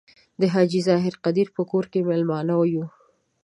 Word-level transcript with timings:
د 0.39 0.41
حاجي 0.53 0.81
ظاهر 0.87 1.13
قدیر 1.23 1.47
په 1.55 1.61
کور 1.71 1.85
کې 1.91 1.99
میلمانه 2.07 2.53
یو. 2.73 2.85